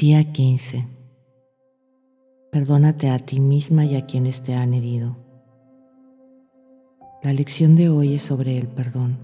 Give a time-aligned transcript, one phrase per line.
[0.00, 0.86] Día 15.
[2.52, 5.16] Perdónate a ti misma y a quienes te han herido.
[7.20, 9.18] La lección de hoy es sobre el perdón.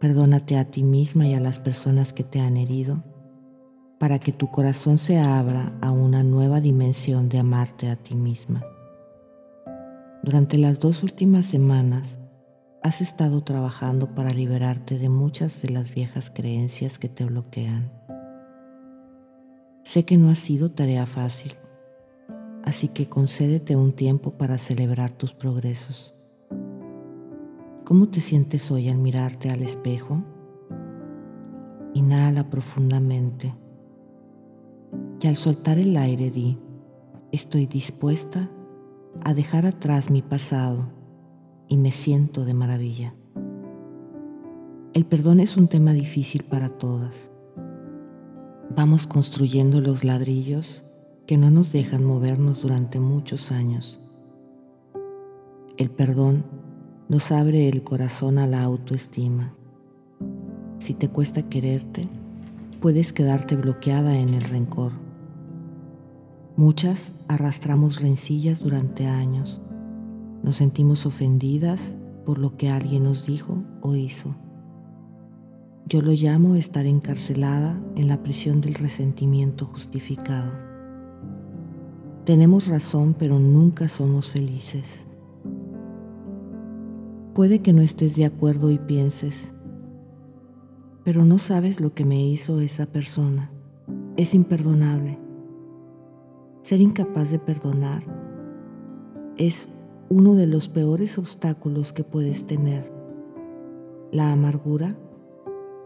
[0.00, 3.04] Perdónate a ti misma y a las personas que te han herido
[3.98, 8.64] para que tu corazón se abra a una nueva dimensión de amarte a ti misma.
[10.22, 12.16] Durante las dos últimas semanas
[12.82, 18.06] has estado trabajando para liberarte de muchas de las viejas creencias que te bloquean
[19.86, 21.52] Sé que no ha sido tarea fácil,
[22.64, 26.12] así que concédete un tiempo para celebrar tus progresos.
[27.84, 30.24] ¿Cómo te sientes hoy al mirarte al espejo?
[31.94, 33.54] Inhala profundamente
[35.22, 36.58] y al soltar el aire di,
[37.30, 38.50] estoy dispuesta
[39.22, 40.88] a dejar atrás mi pasado
[41.68, 43.14] y me siento de maravilla.
[44.94, 47.30] El perdón es un tema difícil para todas
[48.76, 50.82] Vamos construyendo los ladrillos
[51.26, 53.98] que no nos dejan movernos durante muchos años.
[55.78, 56.44] El perdón
[57.08, 59.54] nos abre el corazón a la autoestima.
[60.78, 62.06] Si te cuesta quererte,
[62.78, 64.92] puedes quedarte bloqueada en el rencor.
[66.54, 69.62] Muchas arrastramos rencillas durante años.
[70.42, 71.94] Nos sentimos ofendidas
[72.26, 74.36] por lo que alguien nos dijo o hizo.
[75.88, 80.50] Yo lo llamo estar encarcelada en la prisión del resentimiento justificado.
[82.24, 85.06] Tenemos razón, pero nunca somos felices.
[87.34, 89.52] Puede que no estés de acuerdo y pienses,
[91.04, 93.52] pero no sabes lo que me hizo esa persona.
[94.16, 95.20] Es imperdonable.
[96.62, 98.02] Ser incapaz de perdonar
[99.36, 99.68] es
[100.08, 102.90] uno de los peores obstáculos que puedes tener.
[104.10, 104.88] La amargura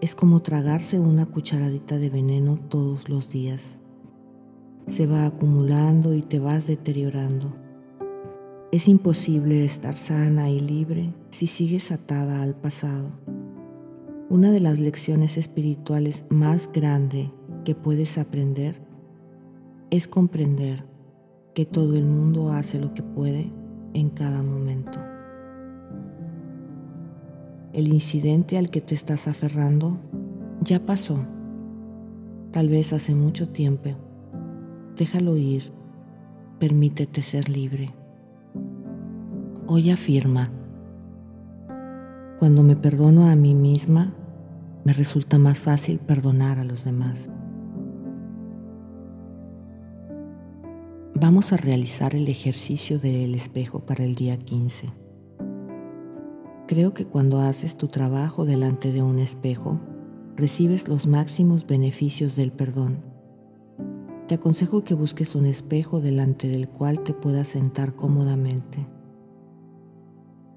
[0.00, 3.78] es como tragarse una cucharadita de veneno todos los días.
[4.86, 7.52] Se va acumulando y te vas deteriorando.
[8.72, 13.10] Es imposible estar sana y libre si sigues atada al pasado.
[14.30, 17.30] Una de las lecciones espirituales más grande
[17.64, 18.80] que puedes aprender
[19.90, 20.84] es comprender
[21.52, 23.50] que todo el mundo hace lo que puede
[23.92, 25.09] en cada momento.
[27.72, 29.96] El incidente al que te estás aferrando
[30.60, 31.20] ya pasó,
[32.50, 33.90] tal vez hace mucho tiempo.
[34.96, 35.70] Déjalo ir,
[36.58, 37.90] permítete ser libre.
[39.68, 40.50] Hoy afirma,
[42.40, 44.14] cuando me perdono a mí misma,
[44.82, 47.30] me resulta más fácil perdonar a los demás.
[51.14, 54.88] Vamos a realizar el ejercicio del espejo para el día 15.
[56.70, 59.80] Creo que cuando haces tu trabajo delante de un espejo,
[60.36, 63.00] recibes los máximos beneficios del perdón.
[64.28, 68.86] Te aconsejo que busques un espejo delante del cual te puedas sentar cómodamente.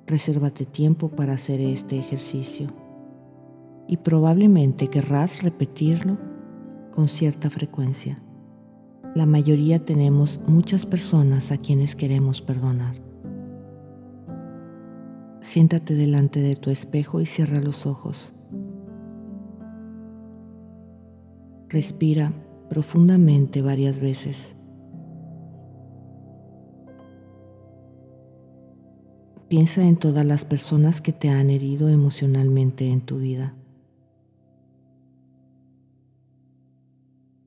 [0.06, 2.68] Resérvate tiempo para hacer este ejercicio
[3.88, 6.20] y probablemente querrás repetirlo
[6.92, 8.22] con cierta frecuencia.
[9.16, 13.13] La mayoría tenemos muchas personas a quienes queremos perdonar.
[15.44, 18.32] Siéntate delante de tu espejo y cierra los ojos.
[21.68, 22.32] Respira
[22.70, 24.56] profundamente varias veces.
[29.50, 33.54] Piensa en todas las personas que te han herido emocionalmente en tu vida.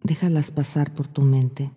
[0.02, 1.72] Déjalas pasar por tu mente.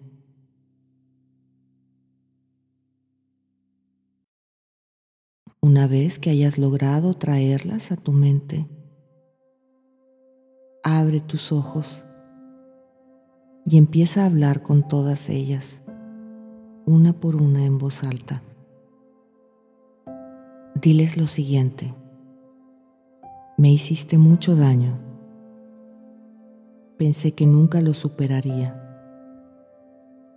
[5.72, 8.68] Una vez que hayas logrado traerlas a tu mente,
[10.84, 12.04] abre tus ojos
[13.68, 15.84] y empieza a hablar con todas ellas,
[16.88, 18.42] una por una en voz alta.
[20.74, 21.94] Diles lo siguiente,
[23.56, 24.98] me hiciste mucho daño,
[26.98, 28.76] pensé que nunca lo superaría,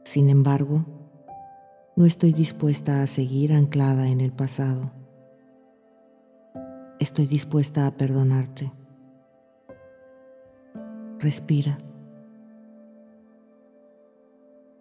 [0.04, 0.84] sin embargo,
[1.96, 4.92] no estoy dispuesta a seguir anclada en el pasado
[7.02, 8.72] Estoy dispuesta a perdonarte.
[11.18, 11.76] Respira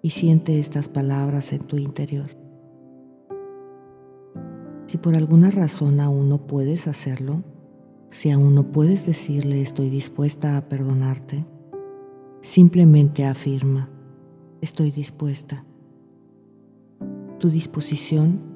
[0.03, 2.37] y siente estas palabras en tu interior.
[4.85, 7.43] Si por alguna razón aún no puedes hacerlo,
[8.11, 11.43] si aún no puedes decirle estoy dispuesta a perdonarte,
[12.41, 13.89] simplemente afirma,
[14.61, 15.65] estoy dispuesta.
[17.39, 18.50] Tu disposición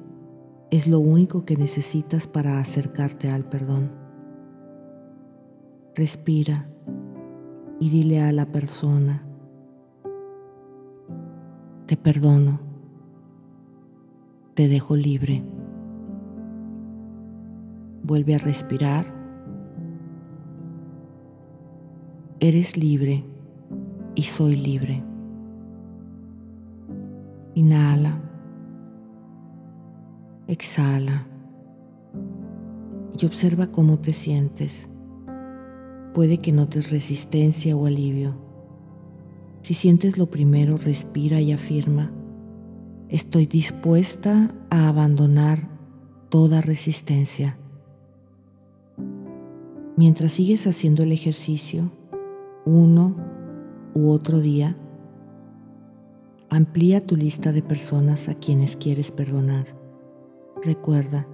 [0.70, 3.90] es lo único que necesitas para acercarte al perdón.
[5.94, 6.68] Respira
[7.78, 9.22] y dile a la persona,
[11.86, 12.58] Te perdono.
[14.54, 15.44] Te dejo libre.
[18.02, 19.06] Vuelve a respirar.
[22.40, 23.24] Eres libre
[24.16, 25.04] y soy libre.
[27.54, 28.25] Inhala.
[30.48, 31.26] Exhala.
[33.20, 34.88] Y observa cómo te sientes.
[36.14, 38.34] Puede que notes resistencia o alivio.
[39.62, 42.12] Si sientes lo primero, respira y afirma
[43.08, 45.68] Estoy dispuesta a abandonar
[46.28, 47.56] toda resistencia.
[49.96, 51.92] Mientras sigues haciendo el ejercicio,
[52.64, 53.14] uno
[53.94, 54.76] u otro día,
[56.50, 59.85] amplía tu lista de personas a quienes quieres perdonar.
[60.66, 61.28] Recuerda,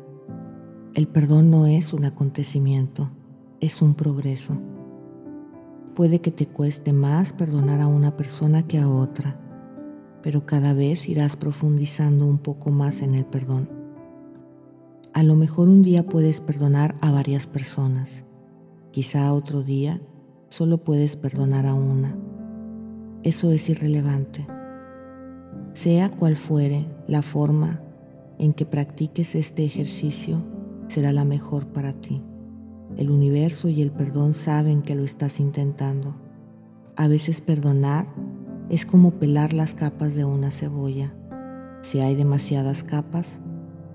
[0.94, 3.08] el perdón no es un acontecimiento,
[3.60, 4.60] es un progreso.
[5.94, 9.38] Puede que te cueste más perdonar a una persona que a otra
[10.22, 13.68] pero cada vez irás profundizando un poco más en el perdón.
[15.12, 18.24] A lo mejor un día puedes perdonar a varias personas,
[18.92, 20.00] quizá otro día
[20.48, 22.16] solo puedes perdonar a una.
[23.22, 24.46] Eso es irrelevante.
[25.72, 27.80] Sea cual fuere la forma
[28.42, 30.42] en que practiques este ejercicio,
[30.88, 32.24] será la mejor para ti.
[32.96, 36.16] El universo y el perdón saben que lo estás intentando.
[36.96, 38.08] A veces perdonar
[38.68, 41.14] es como pelar las capas de una cebolla.
[41.82, 43.38] Si hay demasiadas capas,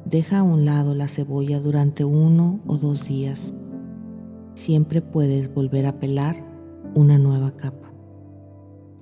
[0.06, 3.54] deja a un lado la cebolla durante uno o dos días.
[4.54, 6.42] Siempre puedes volver a pelar
[6.96, 7.92] una nueva capa.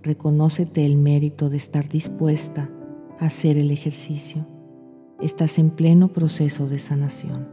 [0.01, 2.67] Reconócete el mérito de estar dispuesta
[3.19, 4.47] a hacer el ejercicio.
[5.21, 7.47] Estás en pleno proceso de sanación.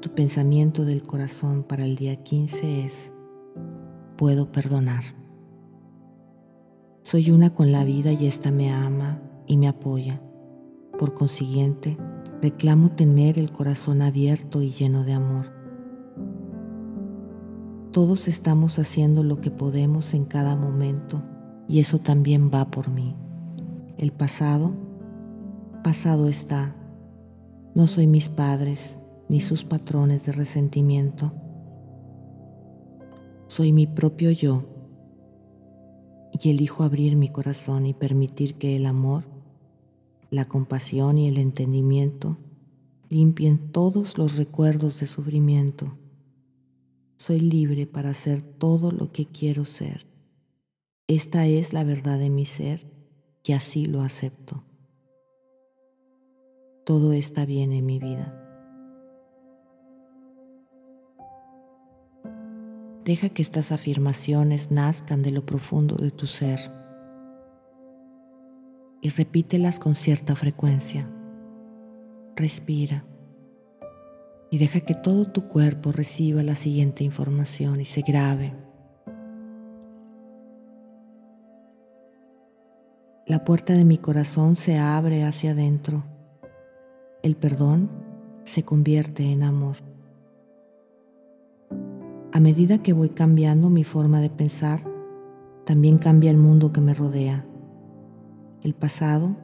[0.00, 3.12] Tu pensamiento del corazón para el día 15 es,
[4.16, 5.02] puedo perdonar.
[7.02, 10.22] Soy una con la vida y ésta me ama y me apoya.
[10.96, 11.98] Por consiguiente,
[12.40, 15.52] reclamo tener el corazón abierto y lleno de amor.
[17.90, 21.24] Todos estamos haciendo lo que podemos en cada momento
[21.66, 23.16] y eso también va por mí.
[23.98, 24.72] El pasado,
[25.82, 26.76] pasado está.
[27.74, 28.98] No soy mis padres
[29.28, 31.32] ni sus patrones de resentimiento
[33.48, 34.64] soy mi propio yo
[36.32, 39.24] y elijo abrir mi corazón y permitir que el amor,
[40.30, 42.38] la compasión y el entendimiento
[43.08, 45.96] limpien todos los recuerdos de sufrimiento.
[47.16, 50.06] Soy libre para ser todo lo que quiero ser.
[51.06, 52.86] Esta es la verdad de mi ser
[53.46, 54.64] y así lo acepto.
[56.84, 58.42] Todo está bien en mi vida.
[63.04, 66.58] Deja que estas afirmaciones nazcan de lo profundo de tu ser
[69.00, 71.08] y repítelas con cierta frecuencia.
[72.34, 73.04] Respira
[74.50, 78.65] y deja que todo tu cuerpo reciba la siguiente información y se grabe.
[83.26, 86.04] La puerta de mi corazón se abre hacia adentro.
[87.24, 87.90] El perdón
[88.44, 89.78] se convierte en amor.
[92.32, 94.84] A medida que voy cambiando mi forma de pensar,
[95.64, 97.44] también cambia el mundo que me rodea.
[98.62, 99.34] El pasado,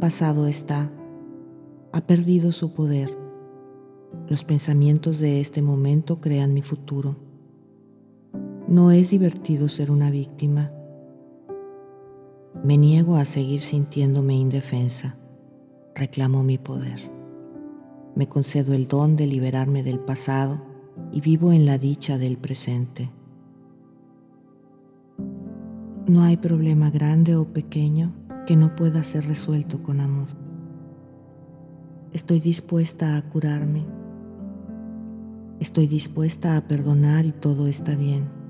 [0.00, 0.90] pasado está,
[1.92, 3.14] ha perdido su poder.
[4.30, 7.16] Los pensamientos de este momento crean mi futuro.
[8.66, 10.72] No es divertido ser una víctima.
[12.64, 15.16] Me niego a seguir sintiéndome indefensa.
[15.94, 16.98] Reclamo mi poder.
[18.14, 20.62] Me concedo el don de liberarme del pasado
[21.12, 23.10] y vivo en la dicha del presente.
[26.06, 28.14] No hay problema grande o pequeño
[28.46, 30.28] que no pueda ser resuelto con amor.
[32.14, 33.84] Estoy dispuesta a curarme.
[35.60, 38.43] Estoy dispuesta a perdonar y todo está bien.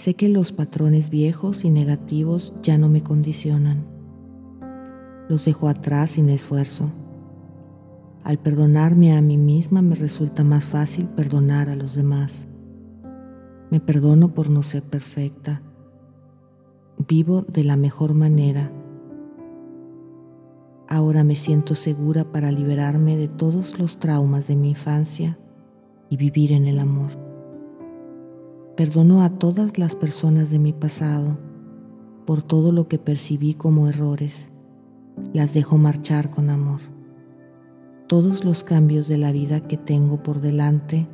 [0.00, 3.84] Sé que los patrones viejos y negativos ya no me condicionan.
[5.28, 6.90] Los dejo atrás sin esfuerzo
[8.24, 12.46] al perdonarme a mí misma me resulta más fácil perdonar a los demás.
[13.70, 15.62] Me perdono por no ser perfecta.
[17.08, 18.70] Vivo de la mejor manera.
[20.86, 25.38] Ahora me siento segura para liberarme de todos los traumas de mi infancia
[26.10, 27.29] y vivir en el amor.
[28.80, 31.36] Perdono a todas las personas de mi pasado
[32.24, 34.50] por todo lo que percibí como errores.
[35.34, 36.80] Las dejo marchar con amor.
[38.06, 41.06] Todos los cambios de la vida que tengo por delante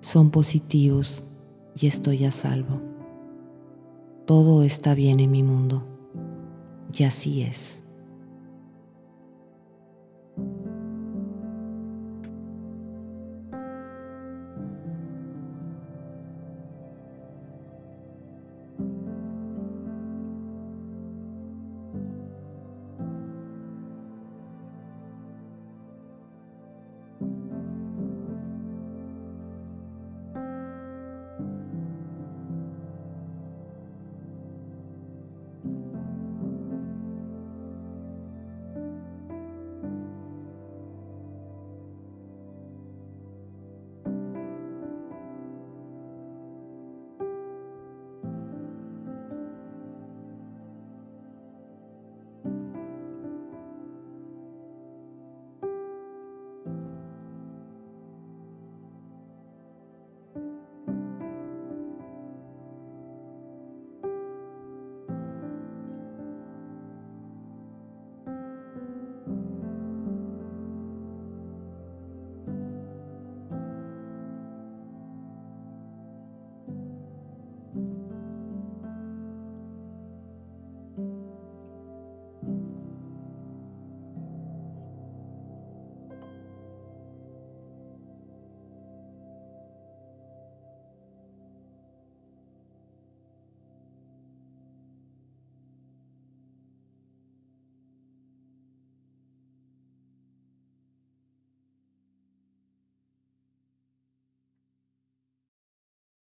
[0.00, 1.24] son positivos
[1.74, 2.82] y estoy a salvo.
[4.26, 5.86] todo está bien en mi mundo.
[6.92, 7.82] Y así es.